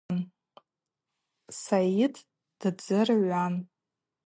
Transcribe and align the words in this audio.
Сайыт 1.61 2.15
ддзыргӏвуан. 2.59 3.53